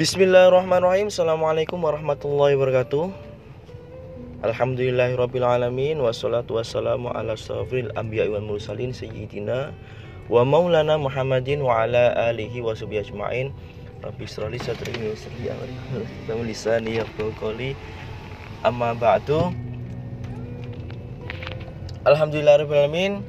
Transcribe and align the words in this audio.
Bismillahirrahmanirrahim. 0.00 1.12
Assalamualaikum 1.12 1.76
warahmatullahi 1.76 2.56
wabarakatuh. 2.56 3.12
Alhamdulillahirrabbilalamin 4.40 6.00
Wassalatu 6.00 6.56
wassalamu 6.56 7.12
ala 7.12 7.36
safril 7.36 7.92
anbiya 7.92 8.24
wal 8.32 8.40
mursalin 8.40 8.96
Sayyidina 8.96 9.76
Wa 10.32 10.40
maulana 10.40 10.96
Muhammadin 10.96 11.60
wa 11.60 11.84
ala 11.84 12.16
alihi 12.32 12.64
wa 12.64 12.72
subhi 12.72 12.96
ajma'in. 12.96 13.52
Rabbi 14.00 14.24
israli 14.24 14.56
sadri 14.56 14.88
wa 15.04 15.12
yusri 15.12 15.52
amri. 15.52 15.76
Lisani 16.48 16.96
yaqul 16.96 17.36
qawli. 17.36 17.76
Amma 18.64 18.96
ba'du. 18.96 19.52
Alhamdulillahirrahmanirrahim 22.08 23.20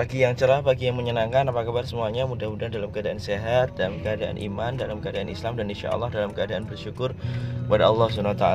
Pagi 0.00 0.24
yang 0.24 0.32
cerah, 0.32 0.64
pagi 0.64 0.88
yang 0.88 0.96
menyenangkan 0.96 1.52
Apa 1.52 1.60
kabar 1.60 1.84
semuanya? 1.84 2.24
Mudah-mudahan 2.24 2.72
dalam 2.72 2.88
keadaan 2.88 3.20
sehat 3.20 3.76
Dalam 3.76 4.00
keadaan 4.00 4.40
iman, 4.40 4.72
dalam 4.72 4.96
keadaan 4.96 5.28
Islam 5.28 5.60
Dan 5.60 5.68
insya 5.68 5.92
Allah 5.92 6.08
dalam 6.08 6.32
keadaan 6.32 6.64
bersyukur 6.64 7.12
Kepada 7.68 7.92
Allah 7.92 8.08
SWT 8.08 8.46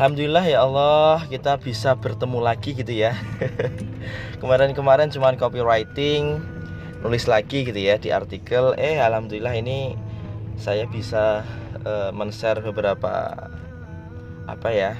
Alhamdulillah 0.00 0.48
ya 0.48 0.64
Allah 0.64 1.20
Kita 1.28 1.60
bisa 1.60 1.92
bertemu 1.92 2.40
lagi 2.40 2.72
gitu 2.72 2.88
ya. 2.88 3.12
Kemarin-kemarin 4.40 5.12
cuma 5.12 5.36
copywriting 5.36 6.40
Nulis 7.04 7.28
lagi 7.28 7.68
gitu 7.68 7.76
ya 7.76 8.00
di 8.00 8.08
artikel. 8.08 8.72
Eh 8.80 8.96
Alhamdulillah 8.96 9.52
ini 9.60 9.92
Saya 10.56 10.88
bisa 10.88 11.44
uh, 11.84 12.08
men-share 12.16 12.64
beberapa 12.64 13.44
Apa 14.48 14.72
ya 14.72 14.96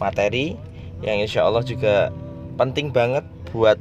Materi 0.00 0.56
Yang 1.04 1.28
insya 1.28 1.44
Allah 1.44 1.68
juga 1.68 2.08
penting 2.56 2.88
banget 2.96 3.28
buat 3.52 3.76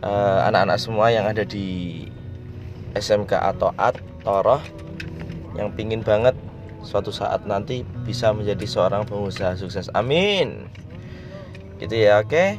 anak-anak 0.00 0.78
uh, 0.78 0.82
semua 0.82 1.12
yang 1.12 1.28
ada 1.28 1.44
di 1.44 2.08
SMK 2.96 3.36
atau 3.36 3.70
AT 3.76 4.00
Toroh 4.24 4.60
yang 5.56 5.72
pingin 5.76 6.00
banget 6.00 6.32
suatu 6.80 7.12
saat 7.12 7.44
nanti 7.44 7.84
bisa 8.08 8.32
menjadi 8.32 8.64
seorang 8.64 9.04
pengusaha 9.04 9.56
sukses. 9.60 9.92
Amin. 9.92 10.68
Gitu 11.76 11.96
ya, 11.96 12.24
oke. 12.24 12.56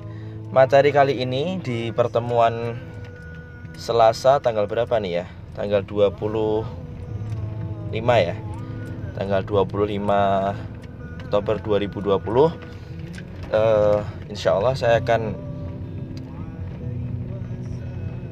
Materi 0.51 0.91
kali 0.93 1.23
ini 1.23 1.57
di 1.63 1.89
pertemuan 1.95 2.75
Selasa 3.71 4.38
tanggal 4.44 4.69
berapa 4.69 4.99
nih 5.01 5.23
ya? 5.23 5.25
Tanggal 5.57 5.81
25 5.88 6.66
ya. 7.97 8.35
Tanggal 9.17 9.41
25 9.41 11.25
Oktober 11.25 11.55
2020. 11.57 12.21
Uh, 13.51 13.99
insya 14.31 14.55
Allah 14.55 14.75
saya 14.77 14.99
akan 15.03 15.50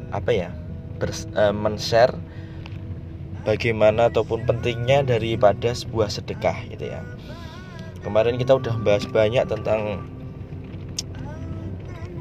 apa 0.10 0.32
ya 0.32 0.50
bers, 0.98 1.26
uh, 1.38 1.54
men-share 1.56 2.14
bagaimana 3.48 4.12
ataupun 4.12 4.44
pentingnya 4.44 5.06
daripada 5.06 5.72
sebuah 5.72 6.12
sedekah 6.12 6.68
gitu 6.70 6.92
ya. 6.92 7.02
Kemarin 8.04 8.40
kita 8.40 8.56
udah 8.56 8.76
bahas 8.80 9.04
banyak 9.08 9.44
tentang 9.48 10.04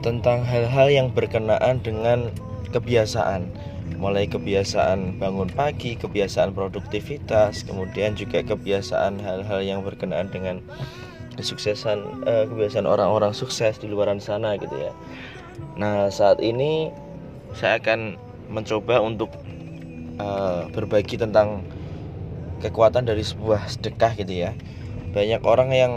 tentang 0.02 0.46
hal-hal 0.46 0.88
yang 0.90 1.08
berkenaan 1.10 1.82
dengan 1.82 2.30
kebiasaan 2.70 3.50
mulai 3.98 4.30
kebiasaan 4.30 5.18
bangun 5.18 5.50
pagi, 5.50 5.98
kebiasaan 5.98 6.54
produktivitas, 6.54 7.66
kemudian 7.66 8.14
juga 8.14 8.46
kebiasaan 8.46 9.18
hal-hal 9.18 9.58
yang 9.58 9.80
berkenaan 9.82 10.30
dengan 10.30 10.62
kesuksesan 11.34 12.26
eh, 12.26 12.44
kebiasaan 12.46 12.86
orang-orang 12.86 13.34
sukses 13.34 13.78
di 13.82 13.90
luar 13.90 14.10
sana 14.22 14.54
gitu 14.54 14.74
ya. 14.74 14.94
Nah, 15.74 16.10
saat 16.14 16.38
ini 16.38 16.94
saya 17.56 17.80
akan 17.80 18.20
mencoba 18.48 19.00
untuk 19.04 19.32
uh, 20.20 20.66
berbagi 20.72 21.20
tentang 21.20 21.64
kekuatan 22.58 23.06
dari 23.06 23.22
sebuah 23.22 23.70
sedekah 23.70 24.18
gitu 24.18 24.34
ya. 24.34 24.50
Banyak 25.14 25.42
orang 25.46 25.70
yang 25.72 25.92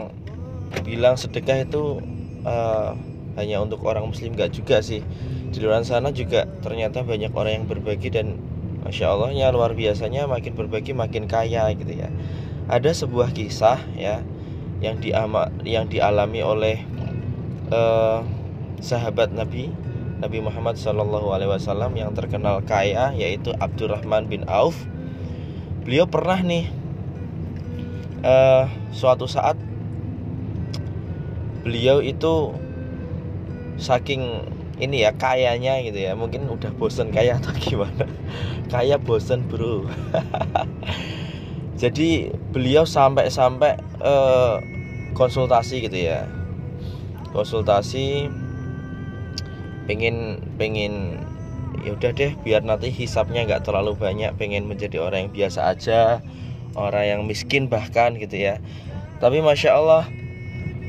bilang 0.86 1.18
sedekah 1.20 1.68
itu 1.68 2.00
uh, 2.46 2.96
hanya 3.36 3.64
untuk 3.64 3.84
orang 3.84 4.08
muslim 4.08 4.36
gak 4.38 4.54
juga 4.56 4.80
sih. 4.80 5.04
Di 5.52 5.60
luar 5.60 5.84
sana 5.84 6.16
juga 6.16 6.48
ternyata 6.64 7.04
banyak 7.04 7.34
orang 7.36 7.64
yang 7.64 7.66
berbagi 7.68 8.08
dan 8.14 8.40
masya 8.88 9.12
Allahnya 9.12 9.52
luar 9.52 9.76
biasanya 9.76 10.26
makin 10.26 10.56
berbagi 10.56 10.96
makin 10.96 11.28
kaya 11.28 11.72
gitu 11.76 11.92
ya. 11.92 12.08
Ada 12.72 13.04
sebuah 13.04 13.36
kisah 13.36 13.80
ya 14.00 14.24
yang 14.82 14.98
diama 14.98 15.52
yang 15.62 15.92
dialami 15.92 16.42
oleh 16.42 16.82
uh, 17.70 18.24
sahabat 18.82 19.30
Nabi 19.36 19.70
Nabi 20.22 20.38
Muhammad 20.38 20.78
Shallallahu 20.78 21.34
Alaihi 21.34 21.50
Wasallam 21.50 21.98
yang 21.98 22.14
terkenal 22.14 22.62
kaya 22.62 23.10
yaitu 23.18 23.58
Abdurrahman 23.58 24.30
bin 24.30 24.46
Auf. 24.46 24.78
Beliau 25.82 26.06
pernah 26.06 26.38
nih 26.38 26.70
uh, 28.22 28.70
suatu 28.94 29.26
saat 29.26 29.58
beliau 31.66 32.06
itu 32.06 32.54
saking 33.82 34.46
ini 34.78 35.02
ya 35.02 35.18
kayanya 35.18 35.82
gitu 35.82 35.98
ya. 35.98 36.14
Mungkin 36.14 36.46
udah 36.54 36.70
bosen 36.78 37.10
kaya 37.10 37.42
atau 37.42 37.50
gimana. 37.58 38.06
Kaya 38.74 39.02
bosen 39.02 39.50
bro. 39.50 39.90
Jadi 41.82 42.30
beliau 42.54 42.86
sampai-sampai 42.86 43.74
uh, 44.06 44.62
konsultasi 45.18 45.82
gitu 45.82 45.98
ya. 45.98 46.30
Konsultasi 47.34 48.30
pengen 49.92 50.40
pengen 50.56 51.20
ya 51.84 51.92
udah 51.92 52.16
deh 52.16 52.32
biar 52.48 52.64
nanti 52.64 52.88
hisapnya 52.96 53.44
nggak 53.44 53.68
terlalu 53.68 54.00
banyak 54.00 54.32
pengen 54.40 54.72
menjadi 54.72 55.04
orang 55.04 55.28
yang 55.28 55.34
biasa 55.36 55.68
aja 55.68 56.24
orang 56.80 57.04
yang 57.04 57.22
miskin 57.28 57.68
bahkan 57.68 58.16
gitu 58.16 58.40
ya. 58.40 58.64
Tapi 59.20 59.44
masya 59.44 59.76
Allah 59.76 60.08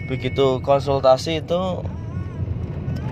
begitu 0.07 0.63
konsultasi 0.63 1.43
itu 1.43 1.83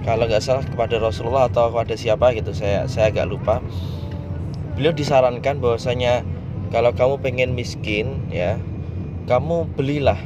kalau 0.07 0.25
nggak 0.31 0.39
salah 0.39 0.63
kepada 0.63 1.03
Rasulullah 1.03 1.51
atau 1.51 1.75
kepada 1.75 1.99
siapa 1.99 2.39
gitu 2.39 2.55
saya 2.55 2.87
saya 2.87 3.11
agak 3.11 3.27
lupa. 3.27 3.59
Beliau 4.79 4.95
disarankan 4.95 5.59
bahwasanya 5.59 6.23
kalau 6.71 6.95
kamu 6.95 7.19
pengen 7.19 7.51
miskin 7.59 8.31
ya 8.31 8.63
kamu 9.27 9.67
belilah 9.75 10.23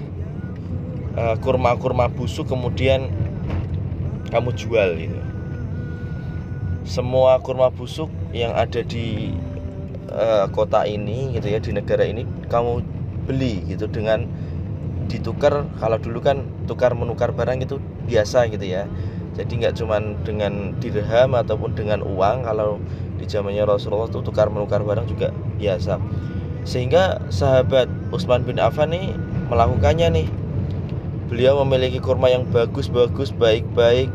eh, 1.16 1.36
kurma-kurma 1.40 2.08
uh, 2.08 2.12
busuk 2.12 2.52
kemudian 2.52 3.08
kamu 4.28 4.52
jual 4.52 4.92
gitu 5.00 5.24
semua 6.84 7.40
kurma 7.40 7.72
busuk 7.72 8.12
yang 8.36 8.52
ada 8.52 8.84
di 8.84 9.32
uh, 10.12 10.46
kota 10.52 10.84
ini 10.84 11.32
gitu 11.32 11.48
ya 11.48 11.58
di 11.58 11.72
negara 11.72 12.04
ini 12.04 12.28
kamu 12.52 12.84
beli 13.24 13.64
gitu 13.66 13.88
dengan 13.88 14.28
ditukar. 15.08 15.68
Kalau 15.80 15.98
dulu 16.00 16.20
kan 16.20 16.44
tukar 16.68 16.92
menukar 16.92 17.32
barang 17.32 17.64
itu 17.64 17.80
biasa 18.04 18.48
gitu 18.52 18.64
ya. 18.64 18.84
Jadi 19.34 19.64
nggak 19.64 19.74
cuman 19.80 20.14
dengan 20.22 20.76
dirham 20.78 21.34
ataupun 21.34 21.74
dengan 21.74 22.04
uang. 22.04 22.44
Kalau 22.44 22.78
di 23.18 23.24
zamannya 23.26 23.64
Rasulullah 23.64 24.06
itu 24.06 24.20
tukar 24.20 24.52
menukar 24.52 24.84
barang 24.84 25.08
juga 25.08 25.32
biasa. 25.56 25.98
Sehingga 26.64 27.20
sahabat 27.28 27.88
Utsman 28.12 28.44
bin 28.44 28.60
Affan 28.60 28.92
nih 28.92 29.16
melakukannya 29.48 30.08
nih. 30.22 30.28
Beliau 31.28 31.58
memiliki 31.64 31.98
kurma 31.98 32.28
yang 32.28 32.44
bagus-bagus 32.52 33.32
baik-baik 33.32 34.12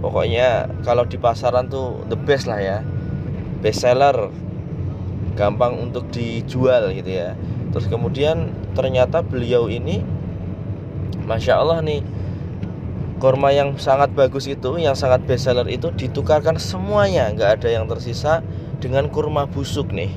pokoknya 0.00 0.66
kalau 0.82 1.04
di 1.04 1.20
pasaran 1.20 1.68
tuh 1.68 2.02
the 2.08 2.16
best 2.16 2.48
lah 2.48 2.58
ya. 2.58 2.78
Best 3.60 3.84
seller. 3.84 4.32
Gampang 5.36 5.78
untuk 5.78 6.08
dijual 6.10 6.90
gitu 6.92 7.08
ya. 7.08 7.36
Terus 7.70 7.86
kemudian 7.86 8.50
ternyata 8.74 9.22
beliau 9.22 9.70
ini 9.70 10.02
masya 11.24 11.62
Allah 11.62 11.78
nih 11.84 12.02
kurma 13.20 13.52
yang 13.52 13.76
sangat 13.76 14.10
bagus 14.16 14.48
itu 14.48 14.80
yang 14.80 14.96
sangat 14.96 15.22
best 15.28 15.46
seller 15.46 15.68
itu 15.68 15.92
ditukarkan 15.94 16.56
semuanya. 16.56 17.30
Nggak 17.30 17.60
ada 17.60 17.68
yang 17.70 17.84
tersisa 17.86 18.42
dengan 18.80 19.12
kurma 19.12 19.46
busuk 19.46 19.92
nih 19.92 20.10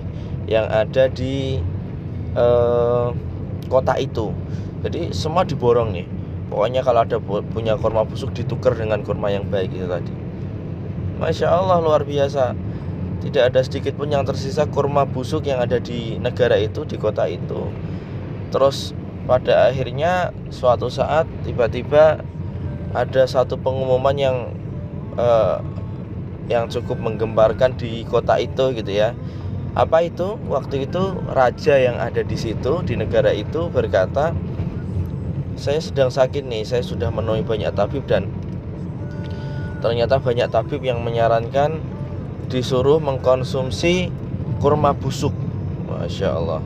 yang 0.48 0.66
ada 0.68 1.12
di 1.12 1.60
eh, 2.34 3.08
kota 3.68 3.94
itu. 4.00 4.32
Jadi 4.84 5.16
semua 5.16 5.48
diborong 5.48 5.96
nih 5.96 6.08
pokoknya 6.54 6.86
kalau 6.86 7.02
ada 7.02 7.18
punya 7.50 7.74
kurma 7.82 8.06
busuk 8.06 8.30
ditukar 8.38 8.78
dengan 8.78 9.02
kurma 9.02 9.34
yang 9.34 9.50
baik 9.50 9.74
itu 9.74 9.90
tadi. 9.90 10.14
Masya 11.18 11.50
Allah 11.50 11.82
luar 11.82 12.06
biasa. 12.06 12.54
Tidak 13.26 13.42
ada 13.50 13.66
sedikit 13.66 13.98
pun 13.98 14.14
yang 14.14 14.22
tersisa 14.22 14.70
kurma 14.70 15.10
busuk 15.10 15.50
yang 15.50 15.58
ada 15.58 15.82
di 15.82 16.22
negara 16.22 16.62
itu 16.62 16.86
di 16.86 17.02
kota 17.02 17.26
itu. 17.26 17.74
Terus 18.54 18.94
pada 19.26 19.74
akhirnya 19.74 20.30
suatu 20.54 20.94
saat 20.94 21.26
tiba-tiba 21.42 22.22
ada 22.94 23.24
satu 23.26 23.58
pengumuman 23.58 24.14
yang 24.14 24.38
uh, 25.18 25.58
yang 26.52 26.70
cukup 26.70 27.00
menggembarkan 27.02 27.74
di 27.80 28.06
kota 28.06 28.38
itu 28.38 28.78
gitu 28.78 28.94
ya. 28.94 29.18
Apa 29.74 30.06
itu? 30.06 30.38
Waktu 30.46 30.86
itu 30.86 31.18
raja 31.34 31.82
yang 31.82 31.98
ada 31.98 32.22
di 32.22 32.38
situ 32.38 32.86
di 32.86 32.94
negara 32.94 33.34
itu 33.34 33.74
berkata 33.74 34.38
saya 35.56 35.80
sedang 35.80 36.10
sakit 36.10 36.44
nih 36.46 36.66
saya 36.66 36.82
sudah 36.82 37.14
menemui 37.14 37.46
banyak 37.46 37.70
tabib 37.78 38.04
dan 38.10 38.30
ternyata 39.84 40.18
banyak 40.18 40.50
tabib 40.50 40.82
yang 40.82 41.04
menyarankan 41.04 41.84
disuruh 42.48 43.00
mengkonsumsi 43.00 44.12
kurma 44.60 44.96
busuk. 44.96 45.36
Masya 45.90 46.30
Allah. 46.36 46.62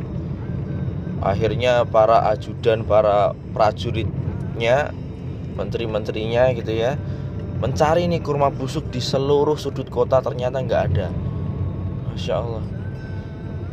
Akhirnya 1.22 1.82
para 1.84 2.30
ajudan 2.30 2.86
para 2.86 3.34
prajuritnya 3.54 4.94
menteri-menterinya 5.58 6.54
gitu 6.54 6.78
ya 6.78 6.94
mencari 7.58 8.06
nih 8.06 8.22
kurma 8.22 8.54
busuk 8.54 8.94
di 8.94 9.02
seluruh 9.02 9.58
sudut 9.58 9.90
kota 9.90 10.22
ternyata 10.22 10.62
nggak 10.62 10.82
ada. 10.94 11.08
Masya 12.14 12.34
Allah. 12.38 12.66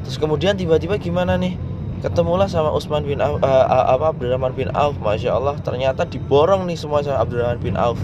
Terus 0.05 0.17
kemudian 0.17 0.57
tiba-tiba 0.57 0.97
gimana 0.97 1.37
nih 1.37 1.57
ketemulah 2.05 2.45
sama 2.53 2.69
Utsman 2.77 3.09
bin 3.09 3.25
Auf, 3.25 3.41
uh, 3.41 3.89
apa 3.89 4.13
Abdurrahman 4.13 4.53
bin 4.53 4.69
Auf 4.77 5.01
masya 5.01 5.41
Allah. 5.41 5.57
Ternyata 5.65 6.05
diborong 6.05 6.69
nih 6.69 6.77
semua 6.77 7.01
sama 7.01 7.25
Abdurrahman 7.25 7.65
bin 7.65 7.81
Auf. 7.81 7.97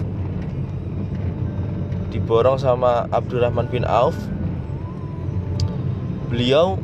Diborong 2.09 2.57
sama 2.57 3.05
Abdurrahman 3.13 3.69
bin 3.69 3.85
Auf. 3.85 4.17
Beliau 6.33 6.81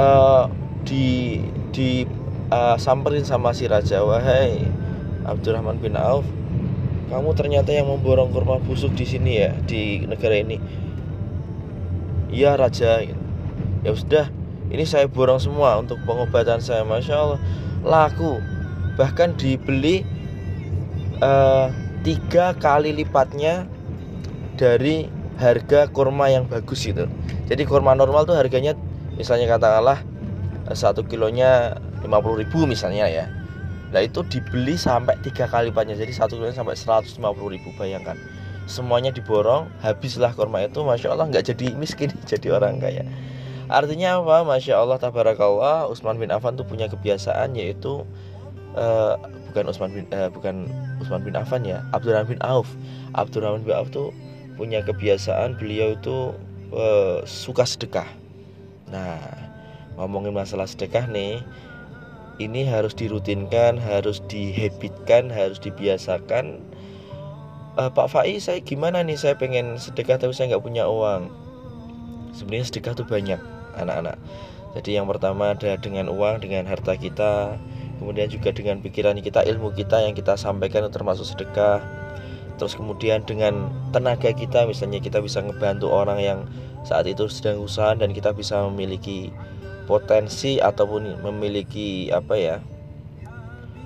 uh, 0.00 0.48
di 0.88 1.44
di 1.76 2.08
uh, 2.48 2.80
samperin 2.80 3.28
sama 3.28 3.52
si 3.52 3.68
raja. 3.68 4.00
Wahai 4.00 4.64
Abdurrahman 5.28 5.76
bin 5.76 6.00
Auf 6.00 6.24
kamu 7.06 7.38
ternyata 7.38 7.70
yang 7.70 7.86
memborong 7.86 8.34
kurma 8.34 8.58
busuk 8.58 8.90
di 8.98 9.06
sini 9.06 9.38
ya 9.38 9.54
di 9.62 10.02
negara 10.02 10.42
ini. 10.42 10.58
Iya 12.34 12.58
raja. 12.58 12.98
Ya 13.86 13.92
sudah 13.94 14.26
ini 14.72 14.84
saya 14.84 15.06
borong 15.06 15.38
semua 15.38 15.78
untuk 15.78 16.00
pengobatan 16.02 16.58
saya 16.62 16.82
masya 16.82 17.14
Allah. 17.16 17.40
Laku. 17.86 18.42
Bahkan 18.96 19.36
dibeli 19.36 20.02
uh, 21.20 21.68
tiga 22.00 22.56
kali 22.56 22.96
lipatnya 22.96 23.68
dari 24.56 25.06
harga 25.36 25.92
kurma 25.92 26.32
yang 26.32 26.48
bagus 26.48 26.88
itu 26.88 27.04
jadi 27.46 27.62
kurma 27.62 27.94
normal 27.94 28.26
tuh 28.26 28.34
harganya 28.34 28.74
misalnya 29.14 29.46
katakanlah 29.46 30.02
satu 30.74 31.06
kilonya 31.06 31.78
50 32.02 32.42
ribu 32.42 32.66
misalnya 32.66 33.06
ya. 33.06 33.30
Nah 33.94 34.02
itu 34.02 34.26
dibeli 34.26 34.74
sampai 34.74 35.14
tiga 35.22 35.46
kali 35.46 35.70
lipatnya. 35.70 35.94
Jadi 35.94 36.10
satu 36.10 36.34
kilonya 36.34 36.58
sampai 36.58 36.74
150 36.74 37.22
ribu 37.54 37.70
Bayangkan. 37.78 38.18
Semuanya 38.66 39.14
diborong 39.14 39.70
Habislah 39.78 40.34
kurma 40.34 40.66
itu 40.66 40.82
Masya 40.82 41.14
Allah 41.14 41.30
nggak 41.30 41.54
jadi 41.54 41.78
miskin 41.78 42.10
Jadi 42.30 42.50
orang 42.50 42.82
kaya 42.82 43.06
Artinya 43.66 44.22
apa? 44.22 44.46
Masya 44.46 44.78
Allah 44.78 44.98
Tabarakallah 44.98 45.90
Utsman 45.90 46.18
bin 46.18 46.30
Affan 46.30 46.54
tuh 46.54 46.66
punya 46.66 46.86
kebiasaan 46.86 47.58
Yaitu 47.58 48.06
uh, 48.78 49.14
Bukan 49.50 49.64
Utsman 49.66 49.90
bin 49.90 50.04
uh, 50.14 50.30
Bukan 50.30 50.70
Utsman 51.02 51.22
bin 51.26 51.34
Affan 51.34 51.66
ya 51.66 51.82
Abdurrahman 51.90 52.38
bin 52.38 52.40
Auf 52.46 52.70
Abdurrahman 53.18 53.66
bin 53.66 53.74
Auf 53.74 53.90
tuh 53.90 54.14
Punya 54.54 54.80
kebiasaan 54.86 55.58
Beliau 55.58 55.98
itu 55.98 56.32
uh, 56.70 57.26
Suka 57.26 57.66
sedekah 57.66 58.06
Nah 58.90 59.18
ngomongin 59.96 60.36
masalah 60.36 60.68
sedekah 60.68 61.08
nih 61.08 61.40
ini 62.36 62.68
harus 62.68 62.92
dirutinkan, 62.92 63.80
harus 63.80 64.20
dihabitkan, 64.28 65.32
harus 65.32 65.56
dibiasakan. 65.56 66.60
Uh, 67.76 67.88
Pak 67.92 68.08
Fai, 68.12 68.36
saya 68.40 68.60
gimana 68.60 69.00
nih? 69.04 69.16
Saya 69.16 69.36
pengen 69.36 69.80
sedekah 69.80 70.20
tapi 70.20 70.32
saya 70.36 70.52
nggak 70.52 70.64
punya 70.64 70.84
uang. 70.88 71.32
Sebenarnya 72.36 72.68
sedekah 72.68 72.92
tuh 72.92 73.08
banyak, 73.08 73.40
anak-anak. 73.76 74.16
Jadi 74.76 75.00
yang 75.00 75.08
pertama 75.08 75.56
ada 75.56 75.76
dengan 75.80 76.12
uang, 76.12 76.44
dengan 76.44 76.68
harta 76.68 76.96
kita, 77.00 77.56
kemudian 77.96 78.28
juga 78.28 78.52
dengan 78.52 78.84
pikiran 78.84 79.16
kita, 79.20 79.40
ilmu 79.48 79.72
kita 79.72 80.04
yang 80.04 80.12
kita 80.12 80.36
sampaikan 80.36 80.84
termasuk 80.92 81.24
sedekah. 81.24 81.80
Terus 82.60 82.76
kemudian 82.76 83.24
dengan 83.24 83.72
tenaga 83.92 84.32
kita, 84.32 84.68
misalnya 84.68 85.00
kita 85.00 85.20
bisa 85.20 85.40
ngebantu 85.40 85.92
orang 85.92 86.20
yang 86.20 86.38
saat 86.84 87.08
itu 87.08 87.28
sedang 87.28 87.64
usaha 87.64 87.96
dan 87.96 88.12
kita 88.12 88.32
bisa 88.36 88.64
memiliki 88.68 89.32
potensi 89.86 90.58
ataupun 90.60 91.22
memiliki 91.22 92.10
apa 92.10 92.34
ya 92.36 92.56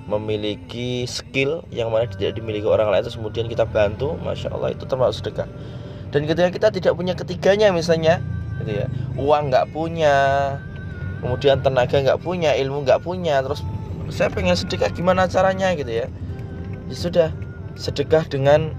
memiliki 0.09 1.05
skill 1.05 1.61
yang 1.69 1.93
mana 1.93 2.09
tidak 2.09 2.35
dimiliki 2.35 2.65
orang 2.65 2.89
lain 2.89 3.05
terus 3.05 3.15
kemudian 3.15 3.45
kita 3.45 3.63
bantu 3.69 4.17
masya 4.25 4.49
Allah 4.49 4.73
itu 4.73 4.83
termasuk 4.89 5.23
sedekah 5.23 5.47
dan 6.09 6.25
ketika 6.25 6.49
kita 6.51 6.67
tidak 6.73 6.93
punya 6.97 7.13
ketiganya 7.13 7.69
misalnya 7.69 8.19
gitu 8.61 8.85
ya 8.85 8.87
uang 9.17 9.49
nggak 9.49 9.69
punya 9.73 10.15
kemudian 11.21 11.61
tenaga 11.61 12.01
nggak 12.01 12.21
punya 12.21 12.55
ilmu 12.57 12.85
nggak 12.85 13.01
punya 13.05 13.41
terus 13.45 13.61
saya 14.11 14.27
pengen 14.27 14.59
sedekah 14.59 14.91
gimana 14.91 15.25
caranya 15.25 15.71
gitu 15.73 15.89
ya. 15.89 16.07
Ya 16.91 16.95
sudah 16.95 17.29
sedekah 17.79 18.27
dengan 18.27 18.75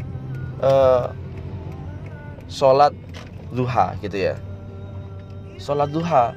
uh, 0.60 1.10
sholat 2.52 2.92
duha 3.50 3.96
gitu 4.04 4.32
ya. 4.32 4.36
Sholat 5.56 5.88
duha 5.88 6.36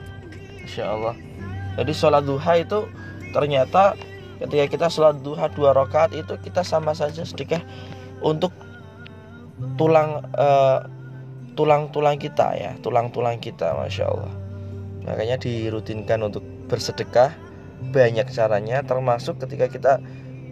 Insya 0.63 0.95
Allah. 0.95 1.15
Jadi 1.75 1.91
sholat 1.91 2.23
duha 2.23 2.53
itu 2.55 2.87
ternyata 3.35 3.99
ketika 4.39 4.65
kita 4.71 4.87
sholat 4.87 5.19
duha 5.19 5.51
dua 5.51 5.75
rakaat 5.75 6.15
itu 6.15 6.39
kita 6.39 6.63
sama 6.63 6.95
saja 6.95 7.27
sedikit 7.27 7.59
untuk 8.23 8.55
tulang 9.75 10.23
uh, 10.39 10.87
tulang-tulang 11.55 12.19
kita 12.19 12.55
ya 12.55 12.71
tulang-tulang 12.83 13.39
kita 13.39 13.73
masya 13.75 14.11
Allah. 14.11 14.33
Makanya 15.07 15.39
dirutinkan 15.39 16.21
untuk 16.21 16.43
bersedekah 16.67 17.33
banyak 17.91 18.27
caranya 18.31 18.81
termasuk 18.83 19.39
ketika 19.43 19.71
kita 19.71 19.93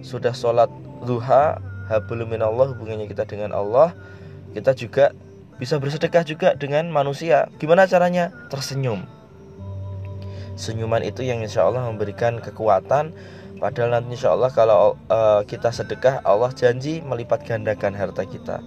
sudah 0.04 0.36
sholat 0.36 0.70
duha 1.04 1.60
Allah 1.92 2.68
hubungannya 2.74 3.06
kita 3.12 3.28
dengan 3.28 3.52
Allah 3.52 3.92
kita 4.56 4.72
juga 4.74 5.12
bisa 5.60 5.78
bersedekah 5.78 6.24
juga 6.26 6.50
dengan 6.58 6.90
manusia. 6.90 7.52
Gimana 7.62 7.86
caranya? 7.86 8.34
Tersenyum. 8.50 9.06
Senyuman 10.54 11.02
itu 11.02 11.26
yang 11.26 11.42
insya 11.42 11.66
Allah 11.66 11.86
memberikan 11.90 12.38
kekuatan. 12.42 13.14
Padahal 13.58 13.96
nanti 13.96 14.18
insya 14.18 14.34
Allah 14.34 14.50
kalau 14.52 14.98
uh, 15.08 15.42
kita 15.46 15.70
sedekah 15.72 16.22
Allah 16.26 16.52
janji 16.52 17.00
melipat 17.00 17.46
gandakan 17.48 17.96
harta 17.96 18.26
kita 18.28 18.60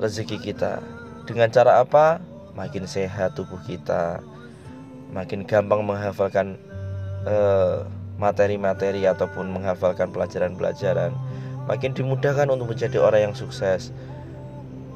rezeki 0.00 0.40
kita 0.40 0.80
dengan 1.28 1.48
cara 1.50 1.82
apa? 1.82 2.18
Makin 2.52 2.84
sehat 2.84 3.38
tubuh 3.38 3.58
kita. 3.64 4.20
Makin 5.12 5.44
gampang 5.44 5.84
menghafalkan 5.84 6.56
uh, 7.28 7.84
materi-materi 8.16 9.04
ataupun 9.08 9.50
menghafalkan 9.50 10.10
pelajaran-pelajaran. 10.10 11.12
Makin 11.68 11.94
dimudahkan 11.94 12.50
untuk 12.50 12.74
menjadi 12.74 12.98
orang 12.98 13.30
yang 13.30 13.34
sukses. 13.36 13.94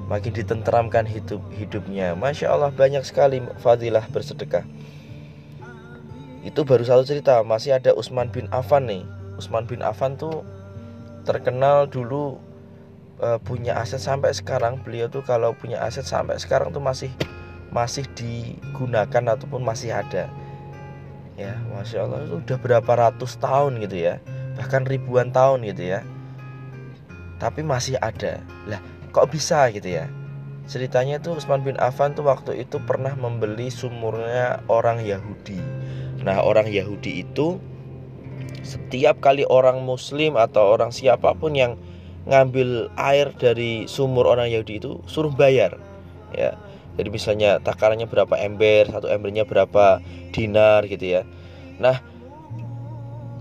Makin 0.06 0.34
ditenteramkan 0.34 1.06
hidup 1.06 1.42
hidupnya. 1.54 2.14
Masya 2.14 2.54
Allah 2.54 2.70
banyak 2.70 3.02
sekali 3.02 3.42
fadilah 3.58 4.06
bersedekah. 4.10 4.62
Itu 6.46 6.62
baru 6.62 6.86
satu 6.86 7.02
cerita. 7.02 7.42
Masih 7.42 7.74
ada 7.74 7.90
Usman 7.90 8.30
bin 8.30 8.46
Affan 8.54 8.86
nih. 8.86 9.02
Usman 9.34 9.66
bin 9.66 9.82
Affan 9.82 10.14
tuh 10.14 10.46
terkenal 11.26 11.90
dulu 11.90 12.38
e, 13.20 13.28
punya 13.42 13.80
aset 13.80 14.00
sampai 14.00 14.32
sekarang. 14.32 14.80
Beliau 14.80 15.08
tuh 15.08 15.24
kalau 15.24 15.52
punya 15.56 15.82
aset 15.82 16.04
sampai 16.04 16.36
sekarang 16.40 16.72
tuh 16.72 16.80
masih 16.80 17.12
masih 17.72 18.08
digunakan 18.16 19.36
ataupun 19.36 19.60
masih 19.60 19.92
ada. 19.92 20.30
Ya 21.36 21.60
masya 21.68 22.08
Allah 22.08 22.24
itu 22.24 22.40
udah 22.40 22.58
berapa 22.60 22.92
ratus 22.96 23.36
tahun 23.36 23.80
gitu 23.84 23.96
ya. 24.00 24.22
Bahkan 24.56 24.88
ribuan 24.88 25.32
tahun 25.34 25.68
gitu 25.68 25.96
ya. 25.96 26.00
Tapi 27.36 27.60
masih 27.60 28.00
ada. 28.00 28.40
Lah 28.64 28.80
kok 29.12 29.28
bisa 29.28 29.68
gitu 29.72 30.00
ya? 30.00 30.08
Ceritanya 30.66 31.22
tuh 31.22 31.38
Usman 31.38 31.62
bin 31.62 31.78
Affan 31.78 32.18
tuh 32.18 32.26
waktu 32.26 32.66
itu 32.66 32.82
pernah 32.82 33.14
membeli 33.14 33.70
sumurnya 33.70 34.66
orang 34.66 34.98
Yahudi. 34.98 35.62
Nah, 36.26 36.42
orang 36.42 36.66
Yahudi 36.66 37.22
itu 37.22 37.62
setiap 38.66 39.22
kali 39.22 39.46
orang 39.46 39.86
Muslim 39.86 40.34
atau 40.34 40.74
orang 40.74 40.90
siapa 40.90 41.38
pun 41.38 41.54
yang 41.54 41.78
ngambil 42.26 42.90
air 42.98 43.30
dari 43.38 43.86
sumur 43.86 44.26
orang 44.26 44.50
Yahudi 44.50 44.82
itu 44.82 44.98
suruh 45.06 45.32
bayar. 45.32 45.78
Ya. 46.34 46.58
Jadi 46.96 47.08
misalnya 47.12 47.60
takarannya 47.60 48.08
berapa 48.08 48.34
ember, 48.40 48.88
satu 48.88 49.06
embernya 49.12 49.44
berapa 49.44 50.00
dinar 50.32 50.88
gitu 50.88 51.20
ya. 51.20 51.22
Nah, 51.76 52.00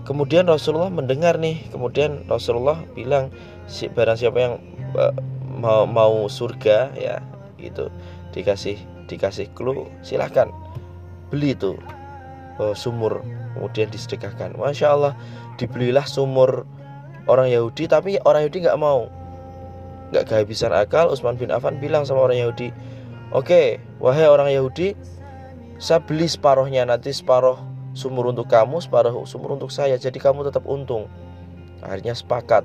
kemudian 0.04 0.44
Rasulullah 0.44 0.92
mendengar 0.92 1.40
nih, 1.40 1.64
kemudian 1.72 2.28
Rasulullah 2.28 2.84
bilang 2.92 3.32
si 3.64 3.88
barang 3.88 4.20
siapa 4.20 4.38
yang 4.38 4.54
uh, 4.94 5.12
mau 5.56 5.88
mau 5.88 6.28
surga 6.28 6.92
ya 6.94 7.18
gitu 7.56 7.88
dikasih 8.36 8.76
dikasih 9.08 9.48
clue 9.56 9.88
silahkan 10.04 10.52
beli 11.32 11.56
itu 11.56 11.74
uh, 12.60 12.76
sumur 12.76 13.24
kemudian 13.56 13.88
disedekahkan 13.88 14.54
masya 14.60 14.92
Allah 14.92 15.14
dibelilah 15.56 16.04
sumur 16.04 16.68
orang 17.26 17.50
Yahudi 17.50 17.90
tapi 17.90 18.18
orang 18.22 18.46
Yahudi 18.46 18.66
nggak 18.66 18.80
mau. 18.80 19.10
Nggak 20.14 20.30
kehabisan 20.30 20.70
akal 20.70 21.10
Utsman 21.10 21.34
bin 21.34 21.50
Affan 21.50 21.82
bilang 21.82 22.06
sama 22.06 22.26
orang 22.30 22.38
Yahudi 22.38 22.70
oke 23.34 23.50
okay, 23.50 23.66
wahai 23.98 24.28
orang 24.28 24.52
Yahudi 24.52 24.94
saya 25.76 26.00
beli 26.00 26.30
separohnya 26.30 26.86
nanti 26.86 27.10
separoh 27.12 27.60
sumur 27.92 28.32
untuk 28.32 28.48
kamu 28.48 28.80
separuh 28.80 29.24
sumur 29.28 29.56
untuk 29.56 29.72
saya 29.72 29.96
jadi 30.00 30.16
kamu 30.16 30.48
tetap 30.48 30.64
untung. 30.64 31.08
Akhirnya 31.84 32.16
sepakat. 32.16 32.64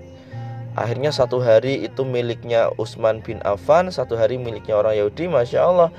Akhirnya 0.71 1.11
satu 1.11 1.43
hari 1.43 1.83
itu 1.83 2.07
miliknya 2.07 2.71
Utsman 2.79 3.19
bin 3.19 3.43
Affan 3.43 3.91
satu 3.91 4.15
hari 4.15 4.39
miliknya 4.39 4.79
orang 4.79 4.95
Yahudi 4.95 5.27
masya 5.27 5.67
Allah. 5.67 5.89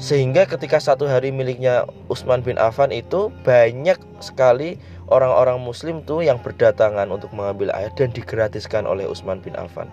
Sehingga 0.00 0.48
ketika 0.48 0.80
satu 0.80 1.04
hari 1.04 1.28
miliknya 1.28 1.84
Utsman 2.08 2.40
bin 2.40 2.56
Affan 2.56 2.88
itu 2.88 3.28
banyak 3.44 4.00
sekali 4.24 4.80
orang-orang 5.08 5.58
muslim 5.58 6.04
tuh 6.06 6.22
yang 6.22 6.38
berdatangan 6.38 7.08
untuk 7.10 7.32
mengambil 7.34 7.74
air 7.74 7.90
dan 7.96 8.10
digratiskan 8.14 8.86
oleh 8.86 9.06
Utsman 9.08 9.42
bin 9.42 9.56
Affan. 9.58 9.90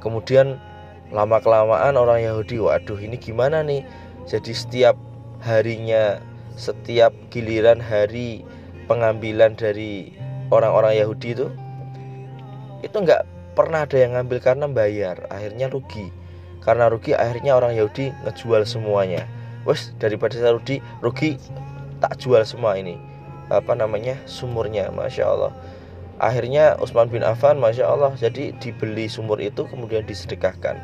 Kemudian 0.00 0.56
lama 1.12 1.38
kelamaan 1.40 1.96
orang 1.96 2.24
Yahudi, 2.24 2.60
waduh 2.60 2.96
ini 2.96 3.20
gimana 3.20 3.60
nih? 3.60 3.84
Jadi 4.24 4.52
setiap 4.52 4.96
harinya, 5.44 6.20
setiap 6.56 7.12
giliran 7.32 7.80
hari 7.80 8.44
pengambilan 8.90 9.56
dari 9.56 10.12
orang-orang 10.50 10.98
Yahudi 10.98 11.38
itu 11.38 11.46
itu 12.80 12.96
nggak 12.96 13.22
pernah 13.54 13.84
ada 13.84 13.96
yang 13.96 14.16
ngambil 14.16 14.38
karena 14.40 14.66
bayar 14.66 15.16
akhirnya 15.28 15.68
rugi 15.68 16.08
karena 16.64 16.88
rugi 16.88 17.12
akhirnya 17.14 17.56
orang 17.56 17.76
Yahudi 17.76 18.12
ngejual 18.24 18.64
semuanya 18.66 19.24
wes 19.68 19.92
daripada 20.00 20.36
saya 20.36 20.56
rugi 20.56 20.80
rugi 21.04 21.36
tak 22.00 22.16
jual 22.18 22.40
semua 22.42 22.76
ini 22.76 22.96
apa 23.50 23.74
namanya 23.74 24.16
sumurnya 24.24 24.88
masya 24.94 25.26
Allah. 25.26 25.52
Akhirnya 26.20 26.76
Utsman 26.78 27.08
bin 27.08 27.24
Affan 27.24 27.58
masya 27.58 27.88
Allah 27.88 28.12
jadi 28.14 28.54
dibeli 28.60 29.10
sumur 29.10 29.40
itu 29.42 29.66
kemudian 29.66 30.06
disedekahkan. 30.06 30.78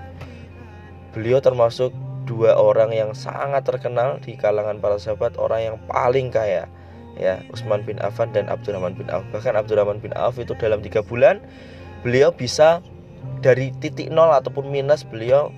Beliau 1.14 1.40
termasuk 1.40 1.94
dua 2.26 2.58
orang 2.58 2.90
yang 2.90 3.14
sangat 3.14 3.62
terkenal 3.64 4.18
di 4.18 4.34
kalangan 4.34 4.82
para 4.82 4.98
sahabat 4.98 5.38
orang 5.38 5.72
yang 5.72 5.76
paling 5.86 6.28
kaya 6.28 6.66
ya 7.16 7.40
Utsman 7.48 7.82
bin 7.82 7.96
Affan 8.04 8.30
dan 8.36 8.46
Abdurrahman 8.52 8.94
bin 8.94 9.08
Auf. 9.08 9.24
Bahkan 9.32 9.56
Abdurrahman 9.56 9.98
bin 10.04 10.12
Auf 10.14 10.36
itu 10.36 10.52
dalam 10.58 10.84
tiga 10.84 11.00
bulan 11.00 11.40
beliau 12.04 12.30
bisa 12.30 12.84
dari 13.40 13.72
titik 13.80 14.12
nol 14.12 14.30
ataupun 14.30 14.68
minus 14.68 15.02
beliau 15.02 15.50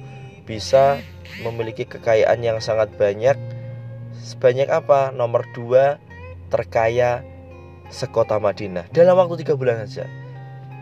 bisa 0.47 1.03
memiliki 1.45 1.85
kekayaan 1.85 2.41
yang 2.41 2.59
sangat 2.63 2.89
banyak. 2.97 3.37
Sebanyak 4.17 4.71
apa? 4.73 5.13
Nomor 5.13 5.45
dua 5.53 6.01
terkaya 6.49 7.25
sekota 7.89 8.37
Madinah. 8.37 8.89
Dalam 8.93 9.17
waktu 9.17 9.45
tiga 9.45 9.57
bulan 9.57 9.85
saja. 9.85 10.09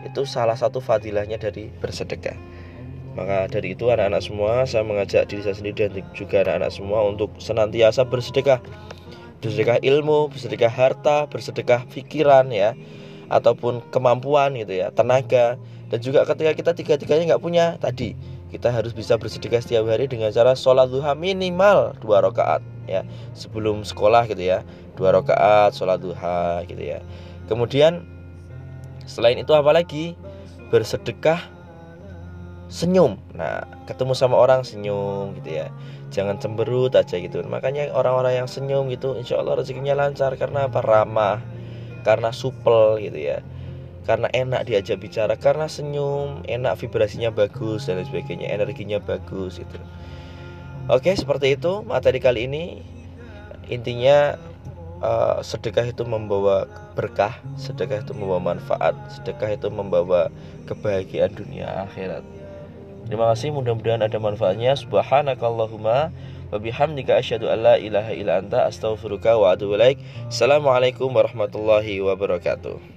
Itu 0.05 0.23
salah 0.23 0.55
satu 0.55 0.79
fadilahnya 0.79 1.39
dari 1.39 1.71
bersedekah. 1.83 2.35
Maka 3.17 3.49
dari 3.49 3.73
itu 3.73 3.89
anak-anak 3.89 4.21
semua 4.21 4.63
saya 4.69 4.85
mengajak 4.85 5.25
diri 5.25 5.41
saya 5.41 5.57
sendiri 5.57 5.89
dan 5.89 6.05
juga 6.13 6.45
anak-anak 6.45 6.71
semua 6.71 6.99
untuk 7.07 7.33
senantiasa 7.41 8.05
bersedekah. 8.05 8.61
Bersedekah 9.41 9.81
ilmu, 9.81 10.29
bersedekah 10.31 10.69
harta, 10.69 11.25
bersedekah 11.27 11.83
pikiran 11.89 12.53
ya. 12.53 12.77
Ataupun 13.27 13.83
kemampuan 13.91 14.55
gitu 14.55 14.71
ya, 14.71 14.93
tenaga. 14.93 15.59
Dan 15.91 15.99
juga 16.03 16.23
ketika 16.27 16.51
kita 16.55 16.71
tiga-tiganya 16.75 17.35
nggak 17.35 17.43
punya 17.43 17.75
tadi 17.79 18.15
kita 18.47 18.71
harus 18.71 18.95
bisa 18.95 19.19
bersedekah 19.19 19.59
setiap 19.59 19.87
hari 19.87 20.07
dengan 20.07 20.31
cara 20.31 20.55
sholat 20.55 20.87
duha 20.87 21.11
minimal 21.15 21.95
dua 21.99 22.23
rakaat 22.23 22.63
ya 22.87 23.03
sebelum 23.35 23.83
sekolah 23.83 24.25
gitu 24.31 24.41
ya 24.41 24.63
dua 24.97 25.13
rakaat 25.13 25.77
sholat 25.77 26.01
duha 26.01 26.65
gitu 26.65 26.81
ya. 26.81 26.99
Kemudian 27.45 28.03
selain 29.05 29.37
itu 29.37 29.53
apa 29.53 29.71
lagi? 29.71 30.17
Bersedekah 30.73 31.39
senyum. 32.67 33.15
Nah 33.37 33.63
ketemu 33.87 34.17
sama 34.17 34.35
orang 34.35 34.65
senyum 34.65 35.37
gitu 35.39 35.63
ya. 35.63 35.67
Jangan 36.11 36.41
cemberut 36.41 36.91
aja 36.97 37.15
gitu. 37.15 37.39
Makanya 37.45 37.93
orang-orang 37.93 38.43
yang 38.43 38.47
senyum 38.49 38.89
gitu 38.91 39.15
insya 39.15 39.39
Allah 39.39 39.61
rezekinya 39.61 39.95
lancar 39.95 40.35
karena 40.35 40.67
apa? 40.67 40.81
Ramah 40.83 41.39
karena 42.03 42.33
supel 42.33 42.99
gitu 42.99 43.19
ya. 43.21 43.39
Karena 44.07 44.31
enak 44.31 44.71
diajak 44.71 45.03
bicara 45.03 45.35
karena 45.35 45.67
senyum 45.67 46.43
enak 46.47 46.79
vibrasinya 46.79 47.27
bagus 47.27 47.91
dan 47.91 47.99
sebagainya 48.07 48.47
energinya 48.47 49.03
bagus 49.03 49.59
gitu 49.59 49.79
oke 50.87 51.11
seperti 51.13 51.55
itu 51.55 51.83
materi 51.83 52.19
kali 52.19 52.47
ini 52.47 52.81
intinya 53.67 54.39
uh, 55.03 55.39
sedekah 55.43 55.87
itu 55.87 56.07
membawa 56.07 56.67
berkah 56.95 57.35
sedekah 57.59 58.03
itu 58.03 58.15
membawa 58.15 58.55
manfaat 58.55 58.95
sedekah 59.11 59.55
itu 59.55 59.67
membawa 59.67 60.31
kebahagiaan 60.65 61.35
dunia 61.35 61.87
akhirat 61.87 62.23
Terima 63.07 63.31
kasih 63.31 63.55
mudah-mudahan 63.55 64.03
ada 64.03 64.19
manfaatnya. 64.19 64.75
Subhanakallahumma 64.75 66.11
wa 66.51 66.57
bihamdika 66.59 67.15
asyhadu 67.15 67.47
an 67.47 67.63
la 67.63 67.75
ilaha 67.79 68.11
illa 68.11 68.43
anta 68.43 68.67
astaghfiruka 68.67 69.39
wa 69.39 69.55
atubu. 69.55 69.79
Assalamualaikum 70.27 71.15
warahmatullahi 71.15 72.03
wabarakatuh. 72.03 72.96